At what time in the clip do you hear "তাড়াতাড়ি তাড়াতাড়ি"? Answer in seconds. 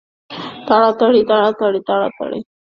0.67-1.79, 1.29-2.09, 1.89-2.39